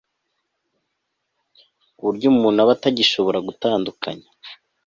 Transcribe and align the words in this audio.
ku 1.95 2.01
buryo 2.07 2.27
umuntu 2.33 2.57
aba 2.63 2.71
atagishobora 2.77 3.39
gutandukanya 3.47 4.27